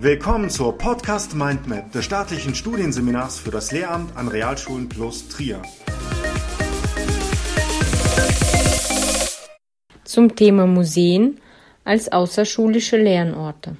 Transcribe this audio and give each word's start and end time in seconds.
Willkommen 0.00 0.48
zur 0.48 0.78
Podcast 0.78 1.34
Mindmap 1.34 1.90
des 1.90 2.04
staatlichen 2.04 2.54
Studienseminars 2.54 3.40
für 3.40 3.50
das 3.50 3.72
Lehramt 3.72 4.16
an 4.16 4.28
Realschulen 4.28 4.88
plus 4.88 5.26
Trier. 5.26 5.60
Zum 10.04 10.36
Thema 10.36 10.68
Museen 10.68 11.40
als 11.82 12.12
außerschulische 12.12 12.96
Lernorte. 12.96 13.76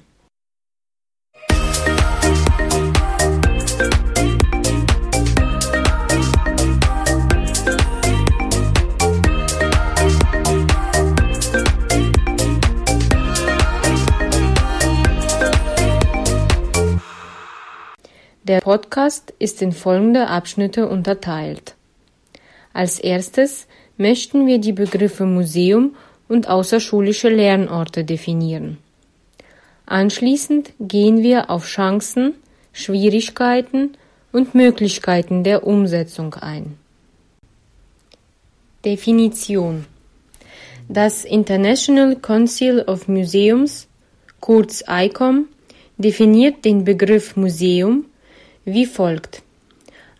Podcast 18.89 19.35
ist 19.37 19.61
in 19.61 19.71
folgende 19.71 20.29
Abschnitte 20.29 20.89
unterteilt. 20.89 21.75
Als 22.73 22.97
erstes 22.97 23.67
möchten 23.97 24.47
wir 24.47 24.57
die 24.57 24.71
Begriffe 24.71 25.27
Museum 25.27 25.95
und 26.27 26.49
außerschulische 26.49 27.29
Lernorte 27.29 28.03
definieren. 28.03 28.79
Anschließend 29.85 30.73
gehen 30.79 31.21
wir 31.21 31.51
auf 31.51 31.67
Chancen, 31.67 32.33
Schwierigkeiten 32.73 33.91
und 34.31 34.55
Möglichkeiten 34.55 35.43
der 35.43 35.67
Umsetzung 35.67 36.33
ein. 36.33 36.75
Definition 38.83 39.85
Das 40.87 41.25
International 41.25 42.15
Council 42.15 42.81
of 42.87 43.07
Museums, 43.07 43.87
kurz 44.39 44.83
ICOM, 44.89 45.45
definiert 45.99 46.65
den 46.65 46.85
Begriff 46.85 47.35
Museum 47.35 48.05
wie 48.65 48.85
folgt. 48.85 49.43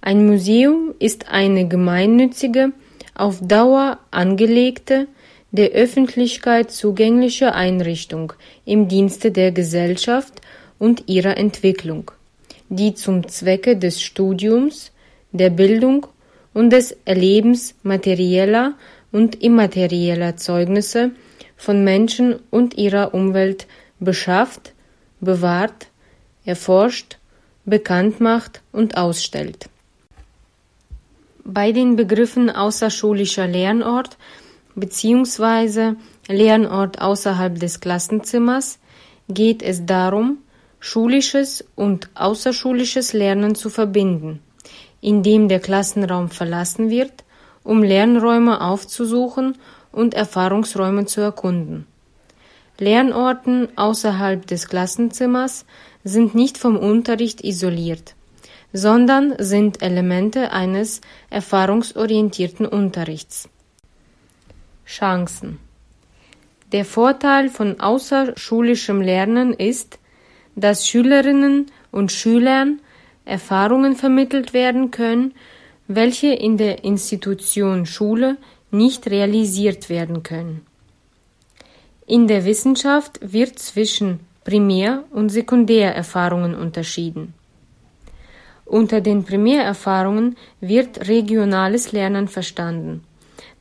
Ein 0.01 0.25
Museum 0.25 0.93
ist 0.99 1.29
eine 1.29 1.67
gemeinnützige, 1.67 2.71
auf 3.15 3.39
Dauer 3.41 3.99
angelegte, 4.11 5.07
der 5.51 5.71
Öffentlichkeit 5.71 6.71
zugängliche 6.71 7.53
Einrichtung 7.53 8.33
im 8.65 8.87
Dienste 8.87 9.31
der 9.31 9.51
Gesellschaft 9.51 10.41
und 10.77 11.03
ihrer 11.07 11.37
Entwicklung, 11.37 12.11
die 12.69 12.93
zum 12.93 13.27
Zwecke 13.27 13.75
des 13.75 14.01
Studiums, 14.01 14.91
der 15.31 15.49
Bildung 15.49 16.07
und 16.53 16.69
des 16.71 16.95
Erlebens 17.05 17.75
materieller 17.83 18.75
und 19.11 19.43
immaterieller 19.43 20.37
Zeugnisse 20.37 21.11
von 21.57 21.83
Menschen 21.83 22.39
und 22.51 22.77
ihrer 22.77 23.13
Umwelt 23.13 23.67
beschafft, 23.99 24.73
bewahrt, 25.19 25.87
erforscht 26.45 27.18
bekannt 27.69 28.19
macht 28.19 28.61
und 28.71 28.97
ausstellt. 28.97 29.69
Bei 31.43 31.71
den 31.71 31.95
Begriffen 31.95 32.49
außerschulischer 32.49 33.47
Lernort 33.47 34.17
bzw. 34.75 35.93
Lernort 36.27 37.01
außerhalb 37.01 37.59
des 37.59 37.79
Klassenzimmers 37.79 38.79
geht 39.27 39.63
es 39.63 39.85
darum, 39.85 40.37
schulisches 40.79 41.65
und 41.75 42.09
außerschulisches 42.15 43.13
Lernen 43.13 43.55
zu 43.55 43.69
verbinden, 43.69 44.41
indem 45.01 45.47
der 45.47 45.59
Klassenraum 45.59 46.29
verlassen 46.29 46.89
wird, 46.89 47.23
um 47.63 47.83
Lernräume 47.83 48.61
aufzusuchen 48.61 49.57
und 49.91 50.13
Erfahrungsräume 50.13 51.05
zu 51.05 51.21
erkunden. 51.21 51.85
Lernorten 52.77 53.67
außerhalb 53.77 54.47
des 54.47 54.69
Klassenzimmers 54.69 55.65
sind 56.03 56.35
nicht 56.35 56.57
vom 56.57 56.77
Unterricht 56.77 57.43
isoliert, 57.43 58.15
sondern 58.73 59.35
sind 59.37 59.81
Elemente 59.81 60.51
eines 60.51 61.01
erfahrungsorientierten 61.29 62.65
Unterrichts. 62.65 63.49
Chancen 64.85 65.59
Der 66.71 66.85
Vorteil 66.85 67.49
von 67.49 67.79
außerschulischem 67.79 69.01
Lernen 69.01 69.53
ist, 69.53 69.99
dass 70.55 70.87
Schülerinnen 70.87 71.67
und 71.91 72.11
Schülern 72.11 72.79
Erfahrungen 73.25 73.95
vermittelt 73.95 74.53
werden 74.53 74.89
können, 74.91 75.33
welche 75.87 76.33
in 76.33 76.57
der 76.57 76.83
Institution 76.83 77.85
Schule 77.85 78.37
nicht 78.71 79.07
realisiert 79.07 79.89
werden 79.89 80.23
können. 80.23 80.65
In 82.05 82.27
der 82.27 82.45
Wissenschaft 82.45 83.19
wird 83.21 83.59
zwischen 83.59 84.19
Primär- 84.49 85.03
und 85.11 85.29
Sekundärerfahrungen 85.29 86.55
unterschieden. 86.55 87.35
Unter 88.65 88.99
den 88.99 89.23
Primärerfahrungen 89.23 90.37
wird 90.59 91.07
regionales 91.07 91.91
Lernen 91.91 92.27
verstanden, 92.27 93.03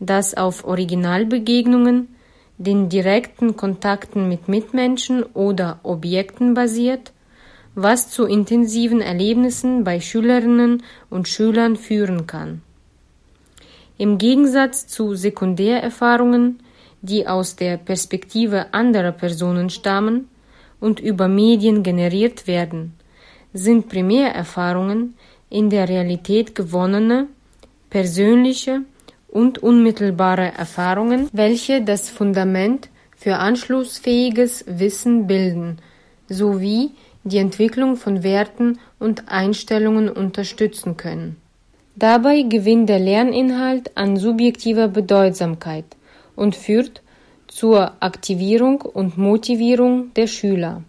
das 0.01 0.35
auf 0.35 0.65
Originalbegegnungen, 0.65 2.09
den 2.57 2.89
direkten 2.89 3.55
Kontakten 3.55 4.31
mit 4.31 4.49
Mitmenschen 4.49 5.25
oder 5.35 5.79
Objekten 5.83 6.55
basiert, 6.55 7.13
was 7.75 8.09
zu 8.09 8.25
intensiven 8.25 9.03
Erlebnissen 9.03 9.85
bei 9.85 10.01
Schülerinnen 10.01 10.83
und 11.11 11.29
Schülern 11.29 11.77
führen 11.77 12.27
kann. 12.27 12.63
Im 13.99 14.17
Gegensatz 14.17 14.87
zu 14.87 15.15
Sekundärerfahrungen, 15.15 16.61
die 17.03 17.27
aus 17.27 17.57
der 17.57 17.77
Perspektive 17.77 18.73
anderer 18.73 19.13
Personen 19.13 19.69
stammen, 19.69 20.29
und 20.81 21.01
über 21.01 21.29
Medien 21.29 21.83
generiert 21.83 22.47
werden, 22.47 22.95
sind 23.53 23.89
Primärerfahrungen 23.89 25.15
in 25.51 25.71
der 25.71 25.89
Realität 25.89 26.55
gewonnene, 26.55 27.27
persönliche 27.91 28.83
und 29.29 29.59
unmittelbare 29.59 30.53
Erfahrungen, 30.57 31.29
welche 31.33 31.83
das 31.83 32.11
Fundament 32.11 32.89
für 33.17 33.37
anschlussfähiges 33.37 34.65
Wissen 34.67 35.27
bilden, 35.27 35.79
sowie 36.29 36.93
die 37.25 37.39
Entwicklung 37.39 37.97
von 37.97 38.23
Werten 38.23 38.79
und 38.99 39.29
Einstellungen 39.29 40.09
unterstützen 40.09 40.97
können. 40.97 41.37
Dabei 41.97 42.43
gewinnt 42.43 42.89
der 42.89 43.01
Lerninhalt 43.01 43.97
an 43.97 44.17
subjektiver 44.17 44.87
Bedeutsamkeit 44.89 45.85
und 46.37 46.55
führt 46.55 47.03
zur 47.49 47.93
Aktivierung 48.01 48.81
und 48.83 49.19
Motivierung 49.19 50.15
der 50.15 50.27
Schüler. 50.27 50.83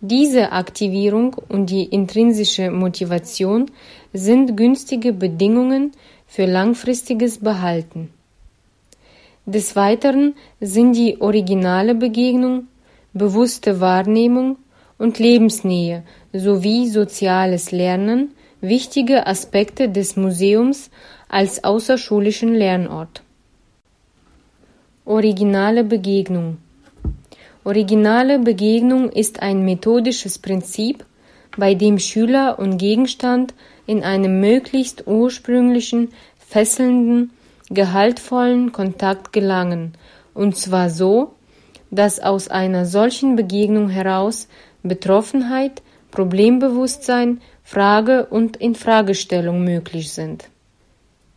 Diese 0.00 0.50
Aktivierung 0.50 1.36
und 1.48 1.66
die 1.70 1.84
intrinsische 1.84 2.70
Motivation 2.70 3.70
sind 4.12 4.56
günstige 4.56 5.12
Bedingungen 5.12 5.92
für 6.26 6.46
langfristiges 6.46 7.38
Behalten. 7.38 8.10
Des 9.46 9.76
Weiteren 9.76 10.34
sind 10.60 10.94
die 10.94 11.20
originale 11.20 11.94
Begegnung, 11.94 12.68
bewusste 13.12 13.80
Wahrnehmung 13.80 14.56
und 14.98 15.18
Lebensnähe 15.18 16.04
sowie 16.32 16.88
soziales 16.88 17.72
Lernen 17.72 18.34
wichtige 18.60 19.26
Aspekte 19.26 19.88
des 19.88 20.16
Museums 20.16 20.90
als 21.28 21.64
außerschulischen 21.64 22.54
Lernort. 22.54 23.22
Originale 25.04 25.82
Begegnung. 25.82 26.58
Originale 27.64 28.38
Begegnung 28.38 29.10
ist 29.10 29.42
ein 29.42 29.64
methodisches 29.64 30.38
Prinzip, 30.38 31.04
bei 31.56 31.74
dem 31.74 31.98
Schüler 31.98 32.60
und 32.60 32.78
Gegenstand 32.78 33.52
in 33.84 34.04
einem 34.04 34.38
möglichst 34.38 35.08
ursprünglichen, 35.08 36.10
fesselnden, 36.38 37.32
gehaltvollen 37.68 38.70
Kontakt 38.70 39.32
gelangen, 39.32 39.94
und 40.34 40.56
zwar 40.56 40.88
so, 40.88 41.34
dass 41.90 42.20
aus 42.20 42.46
einer 42.46 42.86
solchen 42.86 43.34
Begegnung 43.34 43.88
heraus 43.88 44.46
Betroffenheit, 44.84 45.82
Problembewusstsein, 46.12 47.40
Frage 47.64 48.26
und 48.26 48.56
Infragestellung 48.56 49.64
möglich 49.64 50.12
sind. 50.12 50.48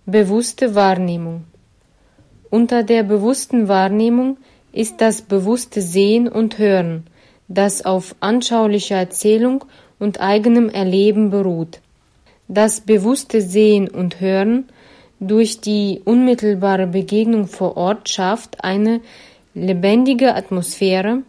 Bewusste 0.06 0.76
Wahrnehmung 0.76 1.46
unter 2.56 2.84
der 2.84 3.04
bewussten 3.04 3.68
Wahrnehmung 3.68 4.38
ist 4.72 5.02
das 5.02 5.22
bewusste 5.22 5.82
Sehen 5.82 6.30
und 6.30 6.58
Hören, 6.58 7.04
das 7.50 7.84
auf 7.84 8.16
anschaulicher 8.22 8.96
Erzählung 8.96 9.66
und 10.00 10.22
eigenem 10.22 10.70
Erleben 10.70 11.32
beruht. 11.32 11.82
Das 12.48 12.80
bewusste 12.80 13.42
Sehen 13.42 13.90
und 13.90 14.22
Hören 14.22 14.70
durch 15.20 15.60
die 15.60 16.02
unmittelbare 16.06 16.88
Begegnung 16.88 17.48
vor 17.48 17.76
Ort 17.76 18.08
schafft 18.08 18.64
eine 18.64 19.02
lebendige 19.54 20.34
Atmosphäre, 20.34 21.24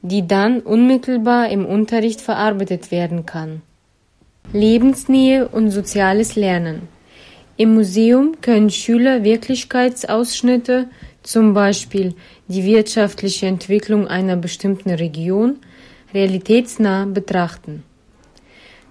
die 0.00 0.26
dann 0.26 0.60
unmittelbar 0.60 1.50
im 1.50 1.66
Unterricht 1.66 2.22
verarbeitet 2.22 2.90
werden 2.90 3.26
kann. 3.26 3.60
Lebensnähe 4.54 5.46
und 5.46 5.70
soziales 5.70 6.36
Lernen 6.36 6.88
im 7.56 7.74
Museum 7.74 8.40
können 8.40 8.70
Schüler 8.70 9.24
Wirklichkeitsausschnitte, 9.24 10.88
zum 11.22 11.52
Beispiel 11.52 12.14
die 12.48 12.64
wirtschaftliche 12.64 13.46
Entwicklung 13.46 14.08
einer 14.08 14.36
bestimmten 14.36 14.90
Region, 14.90 15.58
realitätsnah 16.14 17.04
betrachten. 17.04 17.82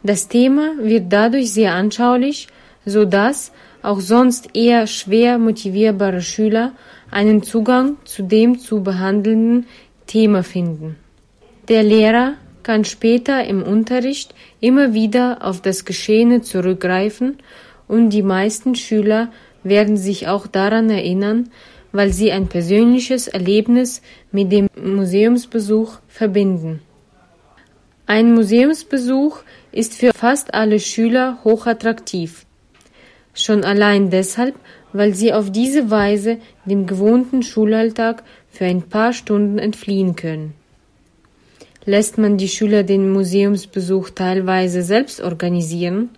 Das 0.04 0.28
Thema 0.28 0.76
wird 0.80 1.12
dadurch 1.12 1.52
sehr 1.52 1.74
anschaulich, 1.74 2.48
so 2.86 3.06
dass 3.06 3.52
auch 3.82 4.00
sonst 4.00 4.50
eher 4.56 4.88
schwer 4.88 5.38
motivierbare 5.38 6.22
Schüler 6.22 6.74
einen 7.12 7.44
Zugang 7.44 7.98
zu 8.06 8.24
dem 8.24 8.60
zu 8.60 8.84
behandelnden 8.84 9.68
Thema 10.06 10.44
finden. 10.44 10.96
Der 11.68 11.84
Lehrer 11.84 12.34
kann 12.64 12.86
später 12.86 13.44
im 13.46 13.64
Unterricht 13.64 14.34
immer 14.60 14.94
wieder 14.94 15.40
auf 15.42 15.62
das 15.62 15.86
Geschehene 15.86 16.42
zurückgreifen 16.42 17.38
und 17.90 18.12
die 18.12 18.24
meisten 18.24 18.76
Schüler 18.76 19.30
werden 19.64 19.98
sich 19.98 20.30
auch 20.30 20.48
daran 20.48 20.90
erinnern, 20.90 21.50
weil 21.92 22.14
sie 22.14 22.32
ein 22.32 22.48
persönliches 22.48 23.28
Erlebnis 23.28 24.02
mit 24.32 24.52
dem 24.52 24.70
Museumsbesuch 24.82 25.98
verbinden. 26.08 26.82
Ein 28.06 28.34
Museumsbesuch 28.34 29.40
ist 29.72 29.96
für 29.96 30.12
fast 30.14 30.54
alle 30.54 30.80
Schüler 30.80 31.40
hochattraktiv. 31.44 32.46
Schon 33.34 33.64
allein 33.64 34.10
deshalb, 34.10 34.56
weil 34.94 35.14
sie 35.14 35.34
auf 35.34 35.52
diese 35.52 35.92
Weise 35.92 36.38
dem 36.66 36.86
gewohnten 36.86 37.44
Schulalltag 37.44 38.24
für 38.50 38.66
ein 38.66 38.84
paar 38.84 39.14
Stunden 39.14 39.60
entfliehen 39.60 40.16
können. 40.16 40.54
Lässt 41.86 42.18
man 42.18 42.38
die 42.38 42.50
Schüler 42.50 42.84
den 42.84 43.12
Museumsbesuch 43.12 44.12
teilweise 44.12 44.84
selbst 44.84 45.22
organisieren, 45.22 46.10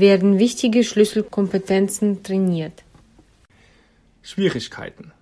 werden 0.00 0.38
wichtige 0.38 0.84
Schlüsselkompetenzen 0.84 2.22
trainiert. 2.22 2.84
Schwierigkeiten. 4.22 5.12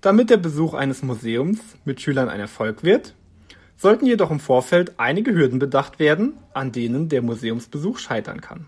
Damit 0.00 0.30
der 0.30 0.36
Besuch 0.36 0.74
eines 0.74 1.02
Museums 1.02 1.58
mit 1.84 2.00
Schülern 2.00 2.28
ein 2.28 2.40
Erfolg 2.40 2.84
wird, 2.84 3.14
sollten 3.76 4.06
jedoch 4.06 4.30
im 4.30 4.40
Vorfeld 4.40 4.94
einige 4.98 5.34
Hürden 5.34 5.58
bedacht 5.58 5.98
werden, 5.98 6.34
an 6.52 6.72
denen 6.72 7.08
der 7.08 7.22
Museumsbesuch 7.22 7.98
scheitern 7.98 8.40
kann. 8.40 8.66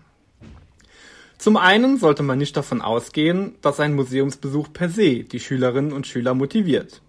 Zum 1.37 1.57
einen 1.57 1.97
sollte 1.97 2.23
man 2.23 2.37
nicht 2.37 2.55
davon 2.55 2.81
ausgehen, 2.81 3.55
dass 3.61 3.79
ein 3.79 3.95
Museumsbesuch 3.95 4.71
per 4.73 4.89
se 4.89 5.23
die 5.23 5.39
Schülerinnen 5.39 5.91
und 5.91 6.07
Schüler 6.07 6.33
motiviert. 6.33 7.01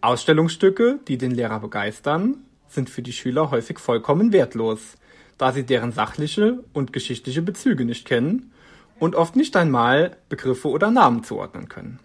Ausstellungsstücke, 0.00 1.00
die 1.08 1.18
den 1.18 1.32
Lehrer 1.32 1.58
begeistern, 1.58 2.44
sind 2.68 2.90
für 2.90 3.02
die 3.02 3.12
Schüler 3.12 3.50
häufig 3.50 3.78
vollkommen 3.78 4.32
wertlos, 4.32 4.96
da 5.38 5.52
sie 5.52 5.64
deren 5.64 5.92
sachliche 5.92 6.64
und 6.72 6.92
geschichtliche 6.92 7.42
Bezüge 7.42 7.84
nicht 7.84 8.06
kennen 8.06 8.52
und 8.98 9.14
oft 9.14 9.36
nicht 9.36 9.56
einmal 9.56 10.16
Begriffe 10.28 10.68
oder 10.68 10.90
Namen 10.90 11.24
zuordnen 11.24 11.68
können. 11.68 12.00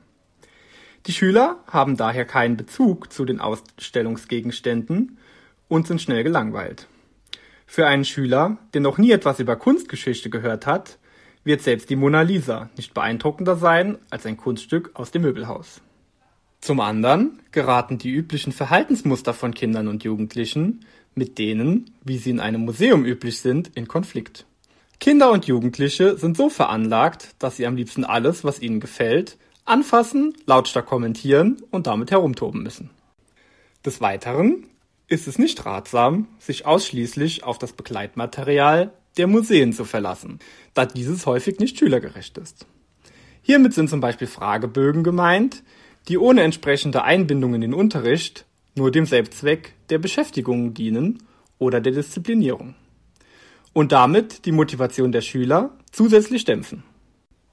Die 1.08 1.12
Schüler 1.12 1.58
haben 1.68 1.98
daher 1.98 2.26
keinen 2.26 2.56
Bezug 2.56 3.12
zu 3.12 3.26
den 3.26 3.42
Ausstellungsgegenständen 3.42 5.18
und 5.68 5.88
sind 5.88 6.02
schnell 6.02 6.24
gelangweilt. 6.24 6.88
Für 7.66 7.88
einen 7.88 8.06
Schüler, 8.06 8.58
der 8.74 8.82
noch 8.82 8.98
nie 8.98 9.12
etwas 9.12 9.40
über 9.40 9.56
Kunstgeschichte 9.56 10.30
gehört 10.30 10.66
hat, 10.66 11.00
wird 11.44 11.62
selbst 11.62 11.90
die 11.90 11.96
Mona 11.96 12.22
Lisa 12.22 12.70
nicht 12.78 12.94
beeindruckender 12.94 13.56
sein 13.58 13.98
als 14.10 14.26
ein 14.26 14.38
Kunststück 14.38 14.92
aus 14.94 15.12
dem 15.12 15.24
Möbelhaus. 15.24 15.82
Zum 16.62 16.80
anderen 16.80 17.42
geraten 17.52 17.98
die 17.98 18.12
üblichen 18.12 18.54
Verhaltensmuster 18.54 19.34
von 19.34 19.54
Kindern 19.54 19.90
und 19.90 20.06
Jugendlichen 20.06 20.86
mit 21.16 21.38
denen, 21.38 21.92
wie 22.04 22.18
sie 22.18 22.32
in 22.32 22.40
einem 22.40 22.66
Museum 22.66 23.06
üblich 23.06 23.40
sind, 23.40 23.72
in 23.76 23.88
Konflikt. 23.88 24.46
Kinder 25.00 25.32
und 25.32 25.46
Jugendliche 25.46 26.18
sind 26.18 26.38
so 26.38 26.50
veranlagt, 26.50 27.36
dass 27.40 27.58
sie 27.58 27.66
am 27.66 27.76
liebsten 27.76 28.06
alles, 28.06 28.44
was 28.44 28.62
ihnen 28.62 28.80
gefällt, 28.80 29.38
anfassen, 29.66 30.34
lautstark 30.46 30.86
kommentieren 30.86 31.62
und 31.72 31.88
damit 31.88 32.12
herumtoben 32.12 32.64
müssen. 32.64 32.90
Des 33.86 34.02
Weiteren 34.02 34.68
ist 35.08 35.28
es 35.28 35.38
nicht 35.38 35.66
ratsam, 35.66 36.28
sich 36.40 36.66
ausschließlich 36.66 37.44
auf 37.44 37.58
das 37.58 37.74
Begleitmaterial 37.74 38.94
der 39.18 39.28
Museen 39.28 39.74
zu 39.74 39.86
verlassen, 39.86 40.40
da 40.74 40.86
dieses 40.86 41.26
häufig 41.26 41.60
nicht 41.60 41.78
schülergerecht 41.78 42.38
ist. 42.38 42.66
Hiermit 43.42 43.74
sind 43.74 43.90
zum 43.90 44.00
Beispiel 44.00 44.28
Fragebögen 44.28 45.04
gemeint, 45.04 45.64
die 46.08 46.18
ohne 46.18 46.44
entsprechende 46.44 47.04
Einbindung 47.04 47.54
in 47.54 47.62
den 47.62 47.74
Unterricht 47.74 48.46
nur 48.76 48.92
dem 48.92 49.06
Selbstzweck 49.06 49.74
der 49.90 50.00
Beschäftigung 50.00 50.74
dienen 50.74 51.24
oder 51.60 51.82
der 51.82 51.94
Disziplinierung 51.94 52.76
und 53.74 53.92
damit 53.92 54.46
die 54.46 54.52
Motivation 54.52 55.12
der 55.12 55.22
Schüler 55.22 55.72
zusätzlich 55.92 56.46
dämpfen. 56.46 56.84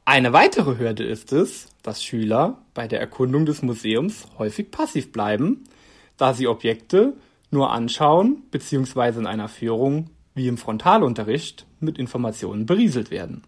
Eine 0.05 0.32
weitere 0.32 0.78
Hürde 0.78 1.05
ist 1.05 1.32
es, 1.32 1.69
dass 1.82 2.02
Schüler 2.02 2.58
bei 2.75 2.88
der 2.88 3.00
Erkundung 3.00 3.46
des 3.46 3.62
Museums 3.62 4.26
häufig 4.38 4.70
passiv 4.70 5.12
bleiben, 5.12 5.64
da 6.17 6.34
sie 6.34 6.49
Objekte 6.49 7.14
nur 7.50 7.70
anschauen 7.70 8.43
bzw. 8.50 9.19
in 9.20 9.26
einer 9.26 9.49
Führung 9.49 10.11
wie 10.34 10.49
im 10.49 10.58
Frontalunterricht 10.58 11.66
mit 11.81 11.99
Informationen 11.99 12.66
berieselt 12.66 13.11
werden. 13.11 13.43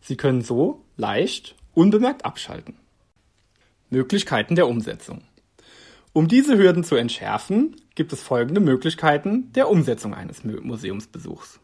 Sie 0.00 0.16
können 0.16 0.42
so 0.42 0.84
leicht 0.96 1.56
unbemerkt 1.74 2.24
abschalten. 2.24 2.76
Möglichkeiten 3.90 4.54
der 4.54 4.68
Umsetzung. 4.68 5.22
Um 6.14 6.28
diese 6.28 6.58
Hürden 6.58 6.84
zu 6.84 6.96
entschärfen, 6.96 7.76
gibt 7.94 8.12
es 8.12 8.22
folgende 8.22 8.60
Möglichkeiten 8.60 9.50
der 9.54 9.70
Umsetzung 9.70 10.12
eines 10.12 10.44
Museumsbesuchs. 10.44 11.58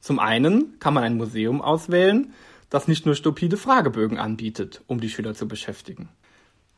Zum 0.00 0.18
einen 0.18 0.78
kann 0.78 0.94
man 0.94 1.04
ein 1.04 1.16
Museum 1.16 1.60
auswählen, 1.60 2.32
das 2.70 2.88
nicht 2.88 3.04
nur 3.04 3.14
stupide 3.14 3.58
Fragebögen 3.58 4.18
anbietet, 4.18 4.80
um 4.86 4.98
die 4.98 5.10
Schüler 5.10 5.34
zu 5.34 5.46
beschäftigen. 5.46 6.08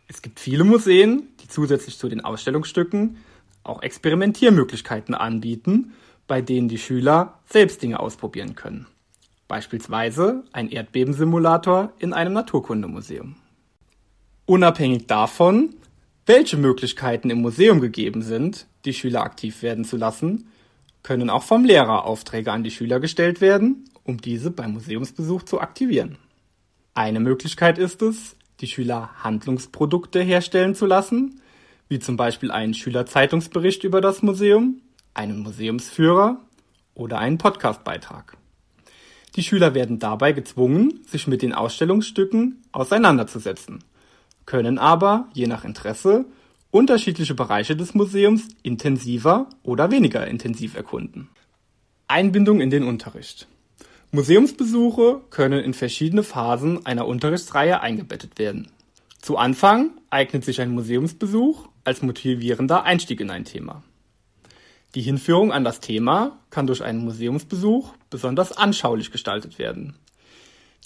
Es 0.09 0.23
gibt 0.23 0.41
viele 0.41 0.65
Museen, 0.65 1.29
die 1.41 1.49
zusätzlich 1.49 1.99
zu 1.99 2.09
den 2.09 2.21
Ausstellungsstücken 2.21 3.19
auch 3.63 3.83
Experimentiermöglichkeiten 3.83 5.15
anbieten, 5.15 5.93
bei 6.27 6.43
denen 6.43 6.69
die 6.69 6.79
Schüler 6.79 7.39
selbst 7.47 7.81
Dinge 7.83 8.01
ausprobieren 8.01 8.57
können. 8.57 8.87
Beispielsweise 9.47 10.43
ein 10.53 10.69
Erdbebensimulator 10.69 11.93
in 11.99 12.13
einem 12.13 12.33
Naturkundemuseum. 12.33 13.37
Unabhängig 14.47 15.07
davon, 15.07 15.75
welche 16.27 16.57
Möglichkeiten 16.57 17.31
im 17.31 17.43
Museum 17.43 17.81
gegeben 17.81 18.23
sind, 18.23 18.67
die 18.85 18.95
Schüler 18.95 19.23
aktiv 19.23 19.63
werden 19.63 19.85
zu 19.85 19.97
lassen, 19.97 20.49
können 21.03 21.29
auch 21.29 21.43
vom 21.43 21.65
Lehrer 21.65 22.05
Aufträge 22.07 22.51
an 22.51 22.65
die 22.65 22.71
Schüler 22.71 22.99
gestellt 22.99 23.41
werden, 23.41 23.85
um 24.05 24.21
diese 24.21 24.51
beim 24.51 24.73
Museumsbesuch 24.73 25.43
zu 25.43 25.61
aktivieren. 25.61 26.17
Eine 26.95 27.21
Möglichkeit 27.21 27.79
ist 27.79 28.01
es, 28.01 28.37
die 28.61 28.69
Schüler 28.69 29.11
Handlungsprodukte 29.23 30.23
herstellen 30.23 30.75
zu 30.75 30.87
lassen, 30.87 31.41
wie 31.89 31.99
zum 31.99 32.17
Beispiel 32.17 32.51
einen 32.51 32.73
Schülerzeitungsbericht 32.73 33.85
über 33.85 34.01
das 34.01 34.23
Museum, 34.23 34.81
einen 35.13 35.41
Museumsführer 35.41 36.41
oder 36.95 37.19
einen 37.19 37.37
Podcastbeitrag. 37.37 38.39
Die 39.37 39.43
Schüler 39.43 39.75
werden 39.75 39.99
dabei 39.99 40.33
gezwungen, 40.33 41.01
sich 41.07 41.27
mit 41.27 41.43
den 41.43 41.53
Ausstellungsstücken 41.53 42.63
auseinanderzusetzen 42.73 43.85
können 44.47 44.79
aber, 44.79 45.29
je 45.33 45.47
nach 45.47 45.65
Interesse, 45.65 46.27
unterschiedliche 46.71 47.35
Bereiche 47.35 47.77
des 47.77 47.95
Museums 47.95 48.49
intensiver 48.63 49.49
oder 49.63 49.91
weniger 49.91 50.27
intensiv 50.27 50.75
erkunden. 50.75 51.29
Einbindung 52.09 52.61
in 52.61 52.71
den 52.71 52.83
Unterricht. 52.83 53.49
Museumsbesuche 54.11 55.23
können 55.31 55.65
in 55.65 55.75
verschiedene 55.75 56.23
Phasen 56.23 56.85
einer 56.87 57.07
Unterrichtsreihe 57.07 57.81
eingebettet 57.81 58.39
werden. 58.39 58.69
Zu 59.21 59.39
Anfang 59.39 59.91
eignet 60.11 60.45
sich 60.45 60.61
ein 60.61 60.71
Museumsbesuch 60.71 61.67
als 61.83 62.03
motivierender 62.03 62.85
Einstieg 62.85 63.21
in 63.21 63.31
ein 63.31 63.45
Thema. 63.45 63.83
Die 64.95 65.01
Hinführung 65.01 65.51
an 65.51 65.65
das 65.65 65.81
Thema 65.81 66.39
kann 66.51 66.67
durch 66.67 66.83
einen 66.85 67.05
Museumsbesuch 67.05 67.93
besonders 68.11 68.57
anschaulich 68.57 69.11
gestaltet 69.11 69.59
werden. 69.59 69.97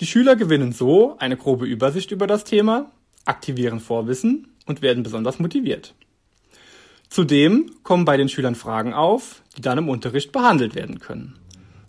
Die 0.00 0.06
Schüler 0.06 0.36
gewinnen 0.36 0.72
so 0.72 1.18
eine 1.18 1.36
grobe 1.36 1.66
Übersicht 1.66 2.10
über 2.10 2.26
das 2.26 2.44
Thema 2.44 2.90
aktivieren 3.28 3.80
Vorwissen 3.80 4.48
und 4.66 4.82
werden 4.82 5.02
besonders 5.02 5.38
motiviert. 5.38 5.94
Zudem 7.08 7.70
kommen 7.82 8.04
bei 8.04 8.16
den 8.16 8.28
Schülern 8.28 8.54
Fragen 8.54 8.92
auf, 8.92 9.42
die 9.56 9.62
dann 9.62 9.78
im 9.78 9.88
Unterricht 9.88 10.32
behandelt 10.32 10.74
werden 10.74 10.98
können, 10.98 11.38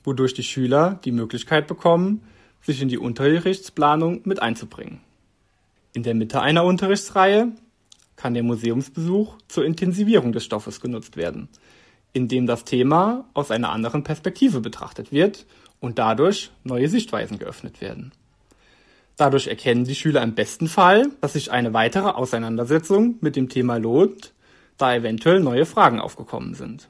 wodurch 0.03 0.34
die 0.34 0.43
Schüler 0.43 1.00
die 1.03 1.12
Möglichkeit 1.12 1.67
bekommen, 1.67 2.22
sich 2.62 2.81
in 2.81 2.89
die 2.89 2.98
Unterrichtsplanung 2.98 4.22
mit 4.24 4.41
einzubringen. 4.41 5.01
In 5.93 6.03
der 6.03 6.13
Mitte 6.13 6.41
einer 6.41 6.63
Unterrichtsreihe 6.63 7.51
kann 8.15 8.34
der 8.34 8.43
Museumsbesuch 8.43 9.36
zur 9.48 9.65
Intensivierung 9.65 10.31
des 10.31 10.43
Stoffes 10.43 10.81
genutzt 10.81 11.17
werden, 11.17 11.50
indem 12.13 12.48
das 12.48 12.63
Thema 12.63 13.25
aus 13.34 13.51
einer 13.51 13.72
anderen 13.72 14.03
Perspektive 14.03 14.62
betrachtet 14.62 15.12
wird 15.12 15.46
und 15.79 16.00
dadurch 16.00 16.51
neue 16.63 16.89
Sichtweisen 16.89 17.39
geöffnet 17.39 17.81
werden. 17.81 18.12
Dadurch 19.20 19.48
erkennen 19.48 19.84
die 19.84 19.96
Schüler 19.96 20.24
im 20.24 20.34
besten 20.34 20.70
Fall, 20.70 21.10
dass 21.20 21.34
sich 21.34 21.52
eine 21.52 21.74
weitere 21.74 22.08
Auseinandersetzung 22.08 23.16
mit 23.20 23.36
dem 23.36 23.50
Thema 23.50 23.76
lohnt, 23.76 24.32
da 24.78 24.96
eventuell 24.96 25.42
neue 25.42 25.66
Fragen 25.66 26.00
aufgekommen 26.00 26.54
sind. 26.54 26.88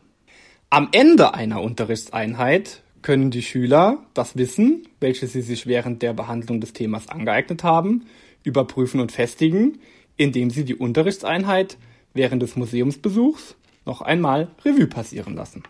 Am 0.69 0.89
Ende 0.91 1.33
einer 1.33 1.59
Unterrichtseinheit 1.59 2.83
können 3.01 3.31
die 3.31 3.41
Schüler 3.41 4.05
das 4.13 4.37
Wissen, 4.37 4.87
welches 4.99 5.33
sie 5.33 5.41
sich 5.41 5.65
während 5.65 6.03
der 6.03 6.13
Behandlung 6.13 6.61
des 6.61 6.73
Themas 6.73 7.09
angeeignet 7.09 7.63
haben, 7.63 8.05
überprüfen 8.43 8.99
und 8.99 9.11
festigen, 9.11 9.79
indem 10.15 10.51
sie 10.51 10.65
die 10.65 10.75
Unterrichtseinheit 10.75 11.77
während 12.13 12.43
des 12.43 12.55
Museumsbesuchs 12.55 13.55
noch 13.87 14.01
einmal 14.01 14.49
Revue 14.63 14.85
passieren 14.85 15.33
lassen. 15.33 15.63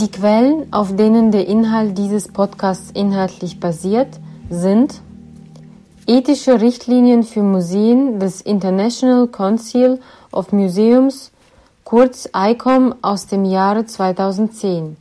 Die 0.00 0.10
Quellen, 0.10 0.72
auf 0.72 0.96
denen 0.96 1.30
der 1.30 1.46
Inhalt 1.46 1.98
dieses 1.98 2.28
Podcasts 2.28 2.90
inhaltlich 2.92 3.60
basiert, 3.60 4.08
sind 4.48 5.02
Ethische 6.06 6.58
Richtlinien 6.58 7.22
für 7.22 7.42
Museen 7.42 8.18
des 8.18 8.40
International 8.40 9.26
Council 9.26 10.00
of 10.32 10.52
Museums, 10.52 11.32
kurz 11.84 12.30
ICOM 12.34 12.94
aus 13.02 13.26
dem 13.26 13.44
Jahre 13.44 13.84
2010. 13.84 14.96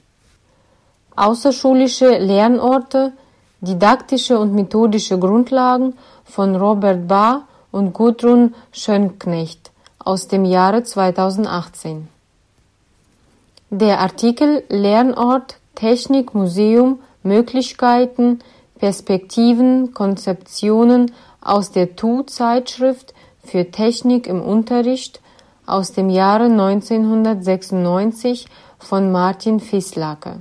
Außerschulische 1.15 2.17
Lernorte, 2.17 3.13
didaktische 3.61 4.37
und 4.37 4.53
methodische 4.53 5.17
Grundlagen 5.17 5.93
von 6.25 6.57
Robert 6.57 7.07
Bahr 7.07 7.47
und 7.71 7.93
Gudrun 7.93 8.53
Schönknecht 8.73 9.71
aus 9.97 10.27
dem 10.27 10.43
Jahre 10.43 10.83
2018. 10.83 12.18
Der 13.71 13.99
Artikel 13.99 14.63
Lernort, 14.69 15.59
Technik, 15.75 16.33
Museum, 16.33 17.01
Möglichkeiten, 17.21 18.39
Perspektiven, 18.79 19.93
Konzeptionen 19.93 21.11
aus 21.39 21.71
der 21.71 21.95
TU-Zeitschrift 21.95 23.13
für 23.43 23.69
Technik 23.69 24.25
im 24.25 24.41
Unterricht 24.41 25.21
aus 25.67 25.91
dem 25.91 26.09
Jahre 26.09 26.45
1996 26.45 28.47
von 28.79 29.11
Martin 29.11 29.59
Fislake. 29.59 30.39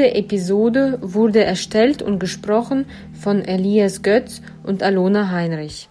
Diese 0.00 0.14
Episode 0.14 0.98
wurde 1.02 1.44
erstellt 1.44 2.00
und 2.00 2.18
gesprochen 2.20 2.86
von 3.12 3.44
Elias 3.44 4.00
Götz 4.00 4.40
und 4.62 4.82
Alona 4.82 5.30
Heinrich. 5.30 5.90